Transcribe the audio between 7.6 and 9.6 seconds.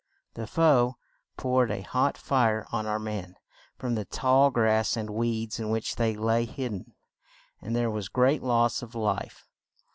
and there was great loss of life.